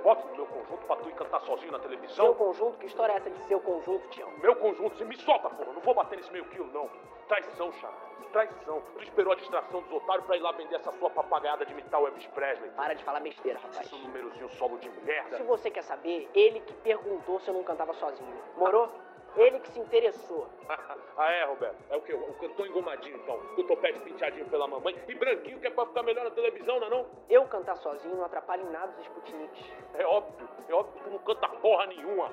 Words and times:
spots 0.00 0.24
do 0.24 0.34
meu 0.34 0.46
conjunto 0.46 0.86
pra 0.86 0.96
tu 0.96 1.08
ir 1.08 1.14
cantar 1.14 1.40
sozinho 1.40 1.72
na 1.72 1.78
televisão? 1.78 2.26
Seu 2.26 2.34
conjunto? 2.34 2.78
Que 2.78 2.86
história 2.86 3.12
é 3.12 3.16
essa 3.16 3.30
de 3.30 3.38
seu 3.44 3.60
conjunto, 3.60 4.08
Tião? 4.08 4.30
Meu 4.38 4.56
conjunto, 4.56 4.96
você 4.96 5.04
me 5.04 5.16
solta, 5.16 5.50
porra. 5.50 5.72
Não 5.72 5.80
vou 5.80 5.94
bater 5.94 6.16
nesse 6.16 6.32
meio 6.32 6.44
quilo, 6.46 6.66
não. 6.72 6.90
Traição, 7.28 7.72
Charles. 7.74 8.00
Traição. 8.32 8.80
Tu 8.94 9.02
esperou 9.02 9.32
a 9.32 9.36
distração 9.36 9.82
dos 9.82 9.92
otários 9.92 10.24
pra 10.24 10.36
ir 10.36 10.40
lá 10.40 10.52
vender 10.52 10.76
essa 10.76 10.92
sua 10.92 11.10
papagaiada 11.10 11.66
de 11.66 11.72
imitar 11.72 12.00
o 12.00 12.06
Elvis 12.06 12.26
Presley. 12.28 12.70
Para 12.70 12.94
de 12.94 13.04
falar 13.04 13.20
besteira, 13.20 13.58
rapaz. 13.58 13.88
Seu 13.88 13.98
númerozinho 13.98 14.48
solo 14.50 14.78
de 14.78 14.88
merda. 15.04 15.36
Se 15.36 15.42
você 15.42 15.70
quer 15.70 15.82
saber, 15.82 16.30
ele 16.32 16.60
que 16.60 16.72
perguntou 16.74 17.40
se 17.40 17.48
eu 17.48 17.54
não 17.54 17.64
cantava 17.64 17.92
sozinho. 17.94 18.32
Morou? 18.56 18.88
Ele 19.36 19.60
que 19.60 19.68
se 19.70 19.78
interessou. 19.78 20.48
ah, 20.68 21.32
é, 21.32 21.44
Roberto? 21.44 21.76
É 21.88 21.96
o 21.96 22.02
quê? 22.02 22.12
O 22.14 22.32
cantor 22.34 22.66
engomadinho, 22.66 23.16
então. 23.16 23.38
Com 23.54 23.62
o 23.62 23.64
topete 23.64 24.00
penteadinho 24.00 24.46
pela 24.46 24.66
mamãe 24.66 24.94
e 25.06 25.14
branquinho 25.14 25.60
que 25.60 25.66
é 25.66 25.70
pra 25.70 25.86
ficar 25.86 26.02
melhor 26.02 26.24
na 26.24 26.30
televisão, 26.30 26.80
não 26.80 26.86
é 26.86 26.90
não? 26.90 27.06
Eu 27.28 27.44
cantar 27.46 27.76
sozinho 27.76 28.16
não 28.16 28.24
atrapalha 28.24 28.62
em 28.62 28.70
nada 28.70 28.92
os 28.98 29.04
Sputniks. 29.06 29.64
É 29.94 30.04
óbvio. 30.04 30.48
É 30.68 30.74
óbvio 30.74 30.94
que 30.94 31.04
tu 31.04 31.10
não 31.10 31.18
canta 31.18 31.48
porra 31.48 31.86
nenhuma. 31.86 32.30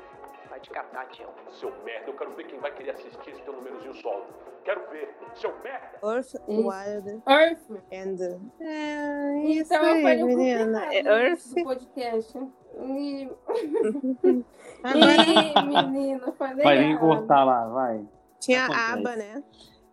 Vai 0.49 0.59
te 0.62 0.70
catar, 0.70 1.05
Tião. 1.09 1.30
Seu 1.52 1.71
merda, 1.84 2.09
eu 2.09 2.16
quero 2.16 2.31
ver 2.31 2.45
quem 2.48 2.59
vai 2.59 2.73
querer 2.73 2.91
assistir 2.91 3.32
esse 3.32 3.41
teu 3.41 3.54
númerozinho 3.54 3.93
solo. 3.95 4.26
Quero 4.63 4.90
ver. 4.90 5.13
Seu 5.35 5.54
merda. 5.59 5.99
Earth, 6.04 6.35
Wild 6.48 7.21
Earth. 7.27 7.70
and... 7.91 8.40
É, 8.62 9.38
isso 9.45 9.73
Então 9.73 9.85
eu 9.85 9.93
aí, 9.95 10.02
falei 10.02 10.23
um 10.23 10.27
menina. 10.27 10.93
É 10.93 10.99
Earth... 11.02 11.54
podcast. 11.63 12.38
E... 12.79 13.29
Agora 14.84 15.16
Ih, 15.17 15.54
menina, 15.67 16.31
falei 16.34 16.63
Vai 16.63 16.80
nem 16.80 16.98
cortar 16.98 17.44
lá, 17.44 17.68
vai. 17.68 18.08
tinha 18.40 18.66
Acontece. 18.66 18.91
aba, 18.91 19.16
né? 19.16 19.44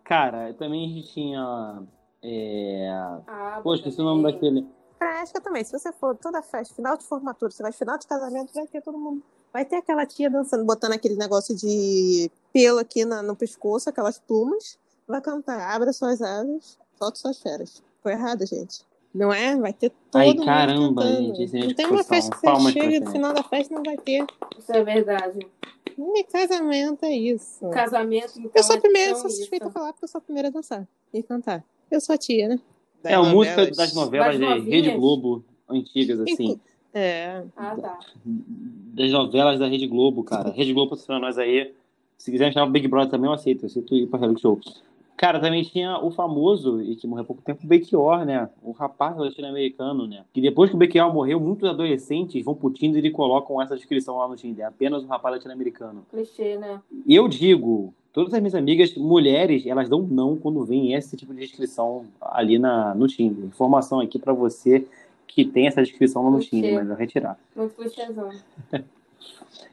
Cara, 0.05 0.55
também 0.55 0.85
a 0.85 0.89
gente 0.95 1.13
tinha. 1.13 1.83
É... 2.23 2.89
Ah, 3.27 3.61
Pô, 3.63 3.75
esqueci 3.75 4.01
o 4.01 4.05
nome 4.05 4.23
daquele. 4.23 4.67
Pra 4.99 5.21
Acho 5.23 5.33
que 5.33 5.41
também, 5.41 5.65
se 5.65 5.73
você 5.73 5.93
for 5.93 6.17
toda 6.17 6.41
festa, 6.43 6.75
final 6.75 6.97
de 6.97 7.05
formatura, 7.05 7.51
você 7.51 7.63
vai 7.63 7.73
final 7.73 7.99
de 7.99 8.07
casamento, 8.07 8.53
vai 8.55 8.67
ter 8.67 8.81
todo 8.83 8.99
mundo. 8.99 9.23
Vai 9.53 9.65
ter 9.65 9.77
aquela 9.77 10.05
tia 10.07 10.29
dançando, 10.31 10.65
botando 10.65 10.93
aquele 10.93 11.17
negócio 11.17 11.55
de 11.57 12.31
pelo 12.53 12.79
aqui 12.81 13.05
na- 13.05 13.23
no 13.23 13.37
pescoço, 13.37 13.89
aquelas 13.89 14.19
plumas. 14.19 14.79
Vai 15.07 15.21
cantar, 15.21 15.61
abra 15.75 15.93
suas 15.93 16.21
asas, 16.23 16.79
solte 16.99 17.19
suas 17.19 17.39
feras. 17.41 17.83
Foi 18.03 18.13
errado, 18.13 18.45
gente. 18.47 18.85
Não 19.15 19.33
é? 19.33 19.57
Vai 19.57 19.73
ter 19.73 19.91
todo 20.11 20.21
Ai, 20.21 20.29
mundo 20.29 20.45
caramba, 20.45 21.03
cantando. 21.03 21.35
gente, 21.37 21.57
é 21.57 21.61
Não 21.67 21.75
tem 21.75 21.87
uma 21.87 22.03
festa 22.03 22.31
que 22.33 22.39
você 22.39 22.47
Palmas 22.47 22.73
chega 22.73 23.01
no 23.01 23.11
final 23.13 23.33
da 23.33 23.43
festa 23.45 23.73
e 23.73 23.77
não 23.77 23.83
vai 23.85 23.97
ter. 23.97 24.25
Isso 24.59 24.73
é 24.73 24.83
verdade. 24.83 25.39
Nem 25.97 26.25
casamento 26.25 27.05
é 27.05 27.13
isso. 27.13 27.71
Casamento, 27.71 28.33
então. 28.39 28.51
Eu 28.53 28.63
sou 28.65 28.75
a 28.77 28.81
primeira, 28.81 29.11
então 29.11 29.21
sou 29.23 29.31
suspeita 29.31 29.69
a 29.69 29.71
falar 29.71 29.93
porque 29.93 30.05
eu 30.05 30.09
sou 30.09 30.19
a 30.19 30.23
primeira 30.23 30.49
a 30.49 30.51
dançar 30.51 30.89
e 31.13 31.23
cantar. 31.23 31.65
Eu 31.89 32.01
sou 32.01 32.15
a 32.15 32.19
tia, 32.19 32.49
né? 32.49 32.59
É 33.05 33.15
a 33.15 33.21
Das 33.23 33.33
música 33.33 33.57
novelas. 33.57 33.77
das 33.77 33.95
novelas 33.95 34.39
Das 34.41 34.65
de? 34.65 34.71
Rede 34.71 34.91
Globo 34.91 35.45
antigas, 35.69 36.19
assim. 36.21 36.59
É. 36.93 37.45
Ah, 37.57 37.77
tá. 37.81 37.99
Das 38.25 39.11
novelas 39.13 39.61
da 39.61 39.69
Rede 39.69 39.87
Globo, 39.87 40.25
cara. 40.25 40.51
Rede 40.51 40.73
Globo 40.73 40.91
patrocina 40.91 41.21
nós 41.21 41.39
aí. 41.39 41.73
Se 42.19 42.31
quiser 42.33 42.53
chamar 42.53 42.67
o 42.69 42.71
Big 42.73 42.89
Brother 42.89 43.11
também, 43.11 43.29
eu 43.29 43.35
aceito. 43.35 43.63
Eu 43.63 43.67
aceito 43.67 43.95
ir 43.95 44.07
pra 44.09 44.19
reality 44.19 44.41
show. 44.43 44.59
Cara, 45.17 45.39
também 45.41 45.63
tinha 45.63 45.99
o 45.99 46.11
famoso, 46.11 46.83
e 46.83 46.97
que 46.97 47.07
morreu 47.07 47.23
há 47.23 47.27
pouco 47.27 47.41
tempo, 47.41 47.65
o 47.65 47.67
Belchior, 47.69 48.25
né? 48.25 48.49
O 48.63 48.73
rapaz 48.73 49.17
latino-americano, 49.17 50.07
né? 50.09 50.25
Que 50.33 50.41
depois 50.41 50.69
que 50.71 50.77
o 50.77 50.79
Belchior 50.79 51.13
morreu, 51.15 51.39
muitos 51.39 51.69
adolescentes 51.69 52.45
vão 52.45 52.55
pro 52.55 52.69
Tinder 52.71 53.05
e 53.05 53.11
colocam 53.11 53.63
essa 53.63 53.77
descrição 53.77 54.19
lá 54.19 54.27
no 54.27 54.35
Tinder. 54.37 54.67
Apenas 54.67 55.05
um 55.05 55.07
rapaz 55.07 55.37
latino-americano. 55.37 56.05
Clichê, 56.11 56.57
né? 56.57 56.81
Eu 57.07 57.29
digo, 57.29 57.95
todas 58.13 58.35
as 58.35 58.41
minhas 58.41 58.57
amigas 58.57 58.93
mulheres, 58.97 59.65
elas 59.67 59.89
dão 59.89 60.03
não 60.03 60.37
quando 60.37 60.65
vem 60.65 60.95
esse 60.95 61.17
tipo 61.17 61.33
de 61.33 61.41
descrição 61.41 62.07
ali 62.21 62.59
na, 62.59 62.93
no 62.95 63.07
Tinder. 63.07 63.45
Informação 63.45 64.01
aqui 64.01 64.19
pra 64.19 64.33
você 64.33 64.85
que 65.29 65.45
tem 65.45 65.69
essa 65.69 65.81
descrição 65.83 66.25
lá 66.25 66.31
no 66.31 66.39
Clichê. 66.39 66.57
Tinder, 66.57 66.75
mas 66.75 66.91
eu 66.91 66.97
retirar. 66.97 67.39
Muito 67.55 67.75
clichêzão. 67.77 68.31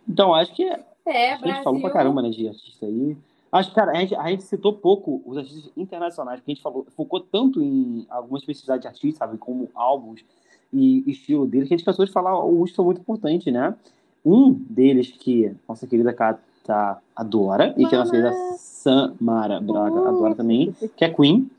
Então, 0.07 0.33
acho 0.33 0.53
que 0.55 0.63
É, 0.63 1.31
a 1.31 1.35
gente 1.35 1.41
Brasil. 1.41 1.63
falou 1.63 1.81
pra 1.81 1.89
caramba, 1.89 2.21
né, 2.21 2.29
de 2.29 2.47
artista 2.47 2.85
aí. 2.85 3.17
Acho 3.51 3.69
que, 3.69 3.75
cara, 3.75 3.91
a 3.91 3.95
gente, 3.95 4.15
a 4.15 4.29
gente 4.29 4.43
citou 4.43 4.73
pouco 4.73 5.21
os 5.25 5.37
artistas 5.37 5.69
internacionais, 5.75 6.39
porque 6.39 6.51
a 6.51 6.55
gente 6.55 6.63
falou, 6.63 6.85
focou 6.95 7.19
tanto 7.19 7.61
em 7.61 8.05
algumas 8.09 8.41
especificidades 8.41 8.83
de 8.83 8.87
artistas, 8.87 9.17
sabe, 9.17 9.37
como 9.37 9.69
álbuns 9.75 10.23
e 10.71 11.03
estilo 11.05 11.45
deles, 11.45 11.67
que 11.67 11.73
a 11.73 11.77
gente 11.77 11.85
cansou 11.85 12.05
de 12.05 12.11
falar 12.13 12.39
o 12.39 12.59
último 12.59 12.85
muito 12.85 13.01
importante, 13.01 13.51
né? 13.51 13.75
Um 14.23 14.53
deles 14.53 15.11
que 15.11 15.53
nossa 15.67 15.85
querida 15.85 16.13
Cata 16.13 17.01
adora, 17.13 17.73
e 17.77 17.85
que 17.85 17.93
a 17.93 17.99
nossa 17.99 18.11
querida 18.11 18.31
Samara 18.57 19.59
Braga 19.59 20.07
adora 20.07 20.33
também, 20.33 20.73
que 20.95 21.03
é 21.03 21.09
Queen. 21.09 21.51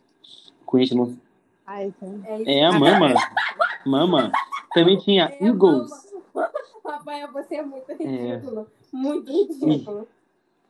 Queen, 0.67 0.83
a 0.83 0.85
gente 0.85 0.95
não... 0.95 1.15
Ai. 1.67 1.93
É. 2.47 2.61
É 2.61 2.65
a 2.65 2.73
Mama. 2.73 3.15
Mama. 3.85 4.33
Também 4.73 4.97
tinha 4.97 5.27
É, 5.27 5.47
Eagles. 5.47 5.91
Rafael, 6.85 7.31
você 7.33 7.57
é 7.57 7.63
muito 7.63 7.93
ridículo. 7.93 8.67
Muito 8.93 9.31
ridículo. 9.31 10.09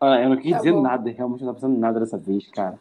Ah, 0.05 0.21
eu 0.21 0.29
não 0.31 0.37
quis 0.37 0.51
Tá 0.51 0.57
dizer 0.59 0.73
bom. 0.73 0.83
nada, 0.83 1.09
realmente 1.11 1.45
não 1.45 1.49
tá 1.53 1.55
pensando 1.61 1.79
nada 1.79 2.01
dessa 2.01 2.19
vez, 2.19 2.49
cara. 2.51 2.77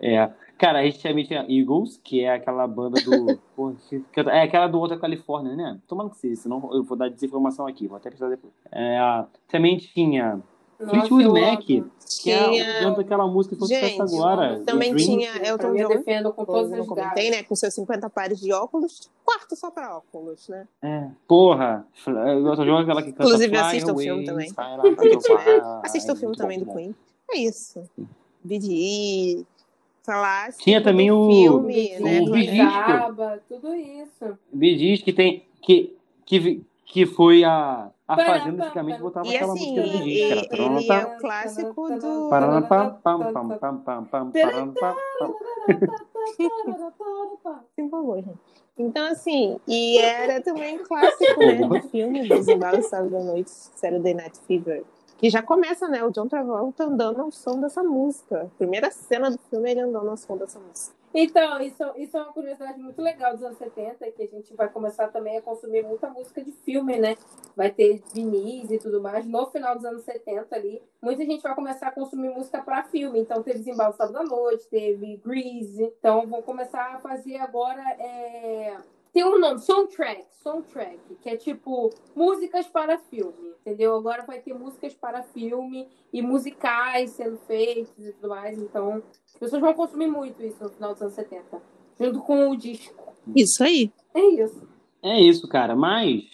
É. 0.00 0.28
Cara, 0.58 0.80
a 0.80 0.84
gente 0.84 1.00
também 1.00 1.24
tinha 1.24 1.44
Eagles, 1.48 2.00
que 2.02 2.20
é 2.24 2.32
aquela 2.34 2.66
banda 2.66 3.00
do. 3.00 3.38
Porra, 3.54 3.74
que- 3.88 4.00
que- 4.12 4.20
é 4.28 4.42
aquela 4.42 4.66
do 4.66 4.78
Outra 4.80 4.98
Califórnia, 4.98 5.54
né? 5.54 5.78
Tomando 5.86 6.10
que 6.10 6.16
seja, 6.18 6.34
senão 6.42 6.68
eu 6.72 6.82
vou 6.82 6.96
dar 6.96 7.08
desinformação 7.08 7.66
aqui, 7.66 7.86
vou 7.86 7.96
até 7.96 8.10
precisar 8.10 8.28
depois. 8.28 8.52
É, 8.72 8.98
também 9.48 9.76
tinha 9.76 10.40
Fleetwood 10.88 11.28
Mac, 11.28 11.60
que 11.64 12.30
é 12.30 12.48
Tinha- 12.50 12.80
canta 12.80 13.00
aquela 13.00 13.26
música 13.26 13.54
que 13.56 13.62
sucesso 13.62 14.02
agora. 14.02 14.60
Também 14.66 14.92
Dream. 14.94 15.06
tinha 15.08 15.30
Eu 15.38 15.52
Elton 15.54 15.74
John. 15.74 15.88
defendo 15.88 16.32
com 16.32 16.42
eu 16.42 16.80
as 16.80 16.86
comentei, 16.86 17.30
né? 17.30 17.42
Com 17.42 17.54
seus 17.56 17.74
50 17.74 18.08
pares 18.10 18.38
de 18.40 18.52
óculos. 18.52 19.10
Quarto 19.24 19.56
só 19.56 19.70
pra 19.70 19.96
óculos, 19.96 20.48
né? 20.48 20.66
É, 20.82 21.08
porra. 21.26 21.86
Eu 22.06 22.42
gosto 22.42 22.64
de 22.64 22.70
aquela 22.70 23.02
que 23.02 23.12
canta 23.12 23.24
Inclusive, 23.24 23.56
assista 23.56 23.92
o 23.92 23.98
filme 23.98 24.24
também. 24.24 24.50
Assista 25.84 26.12
o 26.12 26.16
filme 26.16 26.36
também 26.36 26.58
do 26.58 26.64
bom. 26.66 26.74
Queen. 26.74 26.94
É 27.30 27.38
isso. 27.38 27.82
BD, 28.44 29.44
falar 30.02 30.52
Tinha 30.52 30.82
também 30.82 31.10
o- 31.10 31.30
filme, 31.30 31.98
né? 32.00 32.20
o. 32.20 32.56
Zaba, 32.56 33.40
tudo 33.48 33.74
isso. 33.74 34.36
Diz 34.52 35.00
que 35.02 35.12
tem. 35.12 35.44
Que, 35.62 35.96
que, 36.26 36.62
que 36.84 37.06
foi 37.06 37.44
a, 37.44 37.90
a 38.06 38.16
Fazenda 38.16 38.70
pá. 38.70 38.82
botava 38.82 39.26
E 39.26 39.36
aquela 39.36 39.52
assim, 39.54 39.70
música 39.70 39.82
do 39.82 40.02
ele, 40.02 40.14
que 40.14 40.22
era 40.22 40.40
ele 40.50 40.90
é 40.90 41.04
o 41.04 41.18
clássico 41.18 41.98
do... 41.98 42.28
Parana, 42.28 42.62
pam, 42.62 42.94
pam, 43.02 43.18
pam, 43.18 43.32
pam, 43.32 43.58
pam, 43.58 44.04
pam, 44.04 44.30
parana, 44.30 44.72
pam, 44.72 44.94
pam. 45.18 45.34
Se 47.74 47.82
empolgou, 47.82 48.16
gente. 48.16 48.38
Então, 48.78 49.06
assim, 49.06 49.60
e 49.68 49.98
era 49.98 50.40
também 50.40 50.78
clássico, 50.78 51.38
né, 51.40 51.54
do 51.66 51.88
filme 51.88 52.26
dos 52.26 52.48
embalos 52.48 52.86
sábado 52.86 53.10
da 53.10 53.20
noite, 53.20 53.50
Saturday 53.50 54.14
Night 54.14 54.38
Fever. 54.46 54.82
Que 55.18 55.30
já 55.30 55.42
começa, 55.42 55.88
né, 55.88 56.02
o 56.02 56.10
John 56.10 56.26
Travolta 56.26 56.84
andando 56.84 57.20
ao 57.20 57.30
som 57.30 57.60
dessa 57.60 57.82
música. 57.82 58.50
Primeira 58.58 58.90
cena 58.90 59.30
do 59.30 59.38
filme, 59.50 59.70
ele 59.70 59.80
andando 59.80 60.10
ao 60.10 60.16
som 60.16 60.36
dessa 60.36 60.58
música. 60.58 61.01
Então, 61.14 61.60
isso, 61.60 61.84
isso 61.96 62.16
é 62.16 62.22
uma 62.22 62.32
curiosidade 62.32 62.80
muito 62.80 63.02
legal 63.02 63.34
dos 63.34 63.42
anos 63.42 63.58
70, 63.58 64.10
que 64.12 64.22
a 64.22 64.26
gente 64.26 64.54
vai 64.54 64.68
começar 64.70 65.08
também 65.08 65.36
a 65.36 65.42
consumir 65.42 65.82
muita 65.82 66.08
música 66.08 66.42
de 66.42 66.52
filme, 66.52 66.98
né? 66.98 67.16
Vai 67.54 67.70
ter 67.70 68.02
vinis 68.14 68.70
e 68.70 68.78
tudo 68.78 69.00
mais. 69.02 69.26
No 69.26 69.46
final 69.46 69.74
dos 69.74 69.84
anos 69.84 70.02
70 70.02 70.54
ali, 70.54 70.82
muita 71.02 71.24
gente 71.24 71.42
vai 71.42 71.54
começar 71.54 71.88
a 71.88 71.92
consumir 71.92 72.30
música 72.30 72.62
para 72.62 72.84
filme. 72.84 73.20
Então, 73.20 73.42
teve 73.42 73.62
Zimbabwe 73.62 73.96
Sábado 73.96 74.14
da 74.14 74.24
Noite, 74.24 74.66
teve 74.68 75.16
Grease. 75.18 75.82
Então, 75.98 76.26
vou 76.26 76.42
começar 76.42 76.94
a 76.94 76.98
fazer 77.00 77.36
agora. 77.36 77.82
É... 77.98 78.76
Tem 79.12 79.24
um 79.24 79.38
nome, 79.38 79.58
soundtrack, 79.58 80.24
soundtrack, 80.42 80.98
que 81.20 81.28
é 81.28 81.36
tipo 81.36 81.90
músicas 82.16 82.66
para 82.66 82.98
filme, 82.98 83.50
entendeu? 83.60 83.94
Agora 83.94 84.24
vai 84.24 84.40
ter 84.40 84.54
músicas 84.54 84.94
para 84.94 85.22
filme 85.22 85.86
e 86.12 86.22
musicais 86.22 87.10
sendo 87.10 87.36
feitos 87.46 88.06
e 88.06 88.12
tudo 88.12 88.30
mais. 88.30 88.58
Então, 88.58 89.02
as 89.26 89.38
pessoas 89.38 89.60
vão 89.60 89.74
consumir 89.74 90.06
muito 90.06 90.42
isso 90.42 90.62
no 90.62 90.70
final 90.70 90.92
dos 90.92 91.02
anos 91.02 91.14
70. 91.14 91.62
Junto 92.00 92.20
com 92.20 92.48
o 92.48 92.56
disco. 92.56 93.12
Isso 93.36 93.62
aí. 93.62 93.92
É 94.14 94.20
isso. 94.20 94.66
É 95.02 95.20
isso, 95.20 95.46
cara. 95.46 95.76
Mas, 95.76 96.24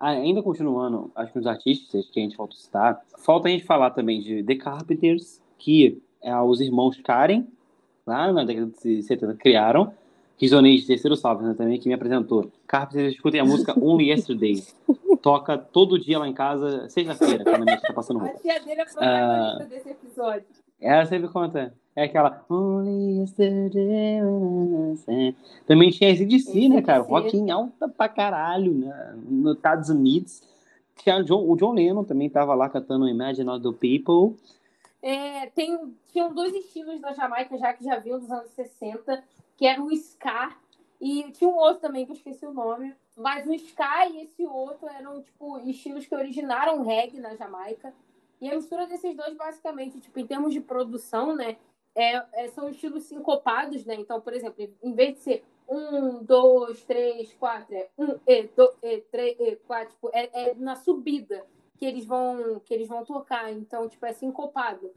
ainda 0.00 0.42
continuando, 0.42 1.12
acho 1.14 1.32
que 1.32 1.38
os 1.38 1.46
artistas 1.46 2.10
que 2.10 2.18
a 2.18 2.22
gente 2.22 2.36
falta 2.36 2.56
citar, 2.56 3.00
falta 3.18 3.46
a 3.46 3.50
gente 3.50 3.64
falar 3.64 3.90
também 3.90 4.20
de 4.20 4.42
The 4.42 4.56
Carpenters, 4.56 5.40
que 5.58 6.02
é, 6.20 6.36
os 6.40 6.60
irmãos 6.60 7.00
Karen, 7.00 7.46
lá 8.06 8.32
na 8.32 8.44
década 8.44 8.72
de 8.82 9.02
70, 9.02 9.34
criaram. 9.34 9.92
Risonei 10.38 10.76
de 10.76 10.86
terceiro 10.86 11.16
salve 11.16 11.44
né, 11.44 11.54
também, 11.54 11.78
que 11.78 11.88
me 11.88 11.94
apresentou. 11.94 12.50
Carpenters, 12.66 13.14
escutem 13.14 13.40
a 13.40 13.44
música 13.44 13.74
Only 13.78 14.10
Yesterday. 14.10 14.62
Toca 15.22 15.56
todo 15.56 15.98
dia 15.98 16.18
lá 16.18 16.28
em 16.28 16.34
casa, 16.34 16.88
sexta-feira, 16.88 17.42
quando 17.42 17.62
a 17.62 17.64
minha 17.64 17.76
tia 17.78 17.88
tá 17.88 17.94
passando 17.94 18.20
A 18.20 18.24
roupa. 18.24 18.38
tia 18.40 18.60
dele 18.60 18.80
é 18.80 18.84
protagonista 18.84 19.64
desse 19.64 19.88
episódio. 19.90 20.44
Ela 20.80 21.06
sempre 21.06 21.28
conta. 21.28 21.74
É 21.96 22.04
aquela. 22.04 22.44
Only 22.50 23.20
yesterday 23.20 24.22
when 24.22 24.92
I 24.92 24.96
said-" 24.98 25.36
Também 25.66 25.90
tinha 25.90 26.10
esse 26.10 26.26
DC, 26.26 26.68
né, 26.68 26.82
cara? 26.82 27.02
Rock 27.02 27.34
em 27.34 27.50
alta 27.50 27.88
pra 27.88 28.06
caralho, 28.06 28.74
né? 28.74 29.14
Nos 29.26 29.56
Estados 29.56 29.88
Unidos. 29.88 30.42
Tinha 30.96 31.16
o 31.16 31.24
John, 31.24 31.50
o 31.50 31.56
John 31.56 31.72
Lennon 31.72 32.04
também 32.04 32.28
tava 32.28 32.54
lá 32.54 32.68
cantando 32.68 33.08
Imagine 33.08 33.48
All 33.48 33.60
the 33.60 33.70
People. 33.70 34.38
É, 35.02 35.46
tem, 35.54 35.78
tinham 36.12 36.34
dois 36.34 36.54
estilos 36.54 37.00
na 37.00 37.12
Jamaica 37.14 37.56
já 37.56 37.72
que 37.72 37.84
já 37.84 37.98
vinham 37.98 38.18
dos 38.18 38.30
anos 38.30 38.50
60, 38.50 39.22
que 39.56 39.66
era 39.66 39.82
o 39.82 39.90
ska. 39.92 40.56
E 41.00 41.30
tinha 41.32 41.48
um 41.48 41.56
outro 41.56 41.82
também 41.82 42.04
que 42.04 42.12
eu 42.12 42.16
esqueci 42.16 42.46
o 42.46 42.52
nome. 42.52 42.94
Mas 43.16 43.46
o 43.46 43.54
Sky 43.54 44.12
e 44.12 44.22
esse 44.22 44.46
outro 44.46 44.86
eram, 44.88 45.22
tipo, 45.22 45.58
estilos 45.60 46.06
que 46.06 46.14
originaram 46.14 46.82
reggae 46.82 47.18
na 47.18 47.34
Jamaica. 47.34 47.94
E 48.40 48.50
a 48.50 48.54
mistura 48.54 48.86
desses 48.86 49.16
dois, 49.16 49.34
basicamente, 49.34 50.00
tipo, 50.00 50.18
em 50.18 50.26
termos 50.26 50.52
de 50.52 50.60
produção, 50.60 51.34
né? 51.34 51.56
É, 51.94 52.44
é, 52.44 52.48
são 52.48 52.68
estilos 52.68 53.04
sincopados, 53.04 53.86
né? 53.86 53.94
Então, 53.94 54.20
por 54.20 54.34
exemplo, 54.34 54.68
em 54.82 54.92
vez 54.92 55.14
de 55.14 55.20
ser 55.20 55.44
um, 55.66 56.22
dois, 56.22 56.84
três, 56.84 57.32
quatro, 57.34 57.74
é 57.74 57.88
um, 57.96 58.18
e, 58.26 58.42
dois, 58.54 58.74
e, 58.82 58.98
três, 59.10 59.36
e, 59.40 59.56
quatro, 59.66 59.94
tipo, 59.94 60.10
é, 60.12 60.50
é 60.50 60.54
na 60.54 60.76
subida 60.76 61.46
que 61.78 61.84
eles 61.84 62.04
vão 62.04 62.60
que 62.60 62.74
eles 62.74 62.88
vão 62.88 63.04
tocar. 63.04 63.50
Então, 63.50 63.88
tipo, 63.88 64.04
é 64.04 64.12
sincopado. 64.12 64.90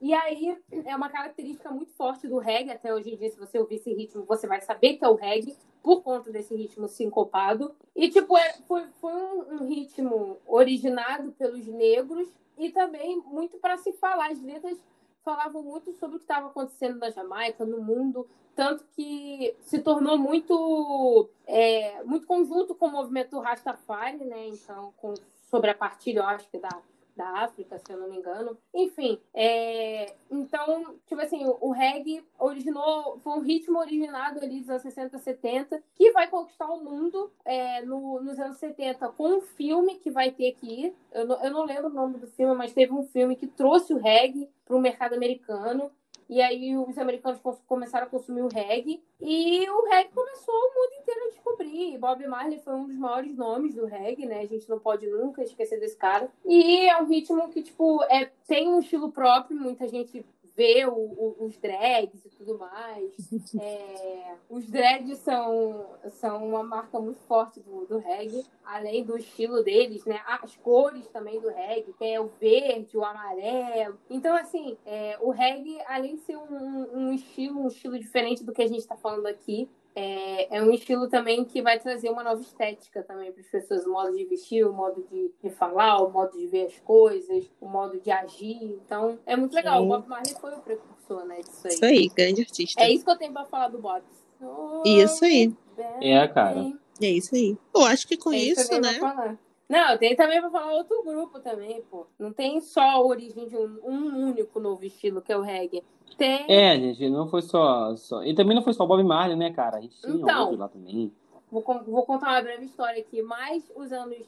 E 0.00 0.12
aí 0.12 0.56
é 0.84 0.96
uma 0.96 1.08
característica 1.08 1.70
muito 1.70 1.92
forte 1.92 2.28
do 2.28 2.38
reggae, 2.38 2.72
até 2.72 2.92
hoje 2.92 3.14
em 3.14 3.16
dia, 3.16 3.30
se 3.30 3.38
você 3.38 3.58
ouvir 3.58 3.76
esse 3.76 3.92
ritmo, 3.92 4.24
você 4.24 4.46
vai 4.46 4.60
saber 4.60 4.94
que 4.94 5.04
é 5.04 5.08
o 5.08 5.14
reggae, 5.14 5.56
por 5.82 6.02
conta 6.02 6.30
desse 6.30 6.54
ritmo 6.54 6.88
sincopado. 6.88 7.74
E, 7.94 8.08
tipo, 8.08 8.36
é, 8.36 8.54
foi, 8.66 8.86
foi 9.00 9.12
um, 9.12 9.54
um 9.54 9.68
ritmo 9.68 10.38
originado 10.46 11.32
pelos 11.32 11.66
negros 11.66 12.28
e 12.56 12.70
também 12.70 13.20
muito 13.26 13.58
para 13.58 13.76
se 13.76 13.92
falar. 13.92 14.30
As 14.30 14.42
letras 14.42 14.78
falavam 15.22 15.62
muito 15.62 15.92
sobre 15.92 16.16
o 16.16 16.18
que 16.18 16.24
estava 16.24 16.48
acontecendo 16.48 16.98
na 16.98 17.10
Jamaica, 17.10 17.64
no 17.64 17.82
mundo, 17.82 18.26
tanto 18.54 18.84
que 18.94 19.54
se 19.60 19.78
tornou 19.80 20.18
muito 20.18 21.28
é, 21.46 22.02
muito 22.04 22.26
conjunto 22.26 22.74
com 22.74 22.86
o 22.86 22.92
movimento 22.92 23.38
Rastafari, 23.38 24.24
né? 24.24 24.48
Então, 24.48 24.92
com, 24.96 25.14
sobre 25.50 25.70
a 25.70 25.74
partilha, 25.74 26.20
eu 26.20 26.26
acho 26.26 26.48
que 26.50 26.58
da 26.58 26.68
da 27.16 27.44
África, 27.44 27.78
se 27.78 27.92
eu 27.92 27.98
não 27.98 28.08
me 28.08 28.16
engano. 28.16 28.56
Enfim, 28.72 29.20
é... 29.32 30.14
então, 30.30 30.96
tipo 31.06 31.20
assim, 31.20 31.44
o, 31.44 31.70
reggae 31.70 32.24
originou, 32.38 33.18
foi 33.20 33.32
um 33.34 33.40
ritmo 33.40 33.78
originado 33.78 34.40
ali 34.40 34.60
dos 34.60 34.70
anos 34.70 34.82
60, 34.82 35.18
70, 35.18 35.82
que 35.94 36.12
vai 36.12 36.28
conquistar 36.28 36.66
o 36.66 36.82
mundo 36.82 37.30
é, 37.44 37.82
no, 37.82 38.20
nos 38.20 38.38
anos 38.38 38.58
70 38.58 39.08
com 39.10 39.38
um 39.38 39.40
filme 39.40 39.96
que 39.96 40.10
vai 40.10 40.30
ter 40.30 40.48
aqui. 40.48 40.94
Eu 41.12 41.26
não, 41.26 41.44
eu 41.44 41.50
não 41.50 41.64
lembro 41.64 41.86
o 41.88 41.94
nome 41.94 42.18
do 42.18 42.26
filme, 42.26 42.54
mas 42.54 42.72
teve 42.72 42.92
um 42.92 43.04
filme 43.04 43.36
que 43.36 43.46
trouxe 43.46 43.92
o 43.92 43.98
reggae 43.98 44.48
para 44.64 44.76
o 44.76 44.80
mercado 44.80 45.14
americano. 45.14 45.90
E 46.28 46.40
aí 46.40 46.76
os 46.76 46.96
americanos 46.98 47.40
começaram 47.66 48.06
a 48.06 48.10
consumir 48.10 48.42
o 48.42 48.48
reggae. 48.48 49.02
E 49.20 49.68
o 49.68 49.88
reggae 49.88 50.12
começou 50.12 50.54
o 50.54 50.74
mundo 50.74 51.00
inteiro 51.00 51.24
a 51.24 51.28
descobrir. 51.28 51.98
Bob 51.98 52.26
Marley 52.26 52.58
foi 52.60 52.74
um 52.74 52.86
dos 52.86 52.96
maiores 52.96 53.36
nomes 53.36 53.74
do 53.74 53.86
reggae, 53.86 54.26
né? 54.26 54.40
A 54.40 54.46
gente 54.46 54.68
não 54.68 54.78
pode 54.78 55.06
nunca 55.06 55.42
esquecer 55.42 55.78
desse 55.78 55.96
cara. 55.96 56.30
E 56.44 56.88
é 56.88 57.00
um 57.00 57.06
ritmo 57.06 57.48
que, 57.48 57.62
tipo, 57.62 58.02
é, 58.04 58.30
tem 58.46 58.68
um 58.68 58.80
estilo 58.80 59.10
próprio. 59.12 59.58
Muita 59.58 59.86
gente 59.86 60.24
ver 60.56 60.86
o, 60.88 60.92
o, 60.92 61.44
os 61.44 61.56
drags 61.58 62.24
e 62.24 62.30
tudo 62.30 62.58
mais. 62.58 63.12
É, 63.60 64.34
os 64.48 64.66
drags 64.68 65.18
são, 65.18 65.86
são 66.10 66.48
uma 66.48 66.62
marca 66.62 66.98
muito 66.98 67.20
forte 67.20 67.60
do, 67.60 67.86
do 67.86 67.98
reggae, 67.98 68.44
além 68.64 69.04
do 69.04 69.16
estilo 69.16 69.62
deles, 69.62 70.04
né? 70.04 70.20
As 70.26 70.56
cores 70.56 71.06
também 71.08 71.40
do 71.40 71.48
reggae, 71.48 71.92
que 71.96 72.04
é 72.04 72.20
o 72.20 72.26
verde, 72.40 72.96
o 72.96 73.04
amarelo. 73.04 73.98
Então, 74.10 74.34
assim, 74.36 74.76
é, 74.84 75.16
o 75.20 75.30
reggae, 75.30 75.78
além 75.86 76.16
de 76.16 76.22
ser 76.22 76.36
um, 76.36 76.88
um 76.94 77.12
estilo, 77.12 77.60
um 77.60 77.68
estilo 77.68 77.98
diferente 77.98 78.44
do 78.44 78.52
que 78.52 78.62
a 78.62 78.66
gente 78.66 78.80
está 78.80 78.96
falando 78.96 79.26
aqui, 79.26 79.68
é, 79.94 80.56
é, 80.56 80.62
um 80.62 80.72
estilo 80.72 81.08
também 81.08 81.44
que 81.44 81.62
vai 81.62 81.78
trazer 81.78 82.10
uma 82.10 82.24
nova 82.24 82.40
estética 82.40 83.02
também 83.02 83.30
para 83.30 83.40
as 83.40 83.48
pessoas, 83.48 83.86
o 83.86 83.92
modo 83.92 84.16
de 84.16 84.24
vestir, 84.24 84.66
o 84.66 84.72
modo 84.72 85.06
de, 85.10 85.30
de, 85.42 85.50
falar, 85.50 86.02
o 86.02 86.10
modo 86.10 86.36
de 86.36 86.46
ver 86.48 86.66
as 86.66 86.78
coisas, 86.80 87.48
o 87.60 87.68
modo 87.68 88.00
de 88.00 88.10
agir. 88.10 88.80
Então, 88.84 89.18
é 89.24 89.36
muito 89.36 89.54
legal. 89.54 89.80
Sim. 89.80 89.86
O 89.86 89.88
Bob 89.88 90.08
Marley 90.08 90.34
foi 90.40 90.52
o 90.52 90.60
precursor, 90.60 91.24
né, 91.24 91.40
disso 91.40 91.66
aí. 91.66 91.74
Isso 91.74 91.84
aí, 91.84 92.08
grande 92.08 92.40
artista. 92.42 92.82
É 92.82 92.90
isso 92.90 93.04
que 93.04 93.10
eu 93.10 93.18
tenho 93.18 93.32
para 93.32 93.44
falar 93.44 93.68
do 93.68 93.78
Bob. 93.78 94.02
Oh, 94.40 94.82
isso 94.84 95.24
aí. 95.24 95.54
É, 96.00 96.26
cara. 96.28 96.72
É 97.00 97.06
isso 97.06 97.34
aí. 97.34 97.56
Eu 97.74 97.84
acho 97.84 98.06
que 98.06 98.16
com 98.16 98.32
é 98.32 98.36
isso, 98.36 98.60
isso 98.60 98.80
né? 98.80 99.38
Não, 99.68 99.96
tem 99.96 100.14
também 100.14 100.40
para 100.40 100.50
falar 100.50 100.72
outro 100.72 101.02
grupo 101.02 101.40
também, 101.40 101.82
pô. 101.90 102.06
Não 102.18 102.32
tem 102.32 102.60
só 102.60 102.82
a 102.82 103.00
origem 103.00 103.48
de 103.48 103.56
um, 103.56 103.80
um 103.82 104.28
único 104.28 104.60
novo 104.60 104.84
estilo, 104.84 105.22
que 105.22 105.32
é 105.32 105.36
o 105.36 105.40
reggae. 105.40 105.82
Tem. 106.16 106.46
É, 106.48 106.78
gente, 106.78 107.08
não 107.10 107.28
foi 107.28 107.42
só, 107.42 107.94
só. 107.96 108.22
E 108.24 108.34
também 108.34 108.54
não 108.54 108.62
foi 108.62 108.72
só 108.72 108.84
o 108.84 108.86
Bob 108.86 109.02
Marley, 109.02 109.36
né, 109.36 109.52
cara? 109.52 109.78
A 109.78 109.80
gente 109.80 109.98
tinha 110.00 110.14
então, 110.14 110.42
outro 110.42 110.58
lá 110.58 110.68
também. 110.68 111.12
Vou, 111.50 111.62
vou 111.62 112.06
contar 112.06 112.30
uma 112.30 112.42
breve 112.42 112.64
história 112.64 113.00
aqui. 113.00 113.22
Mais 113.22 113.70
os 113.74 113.92
anos 113.92 114.26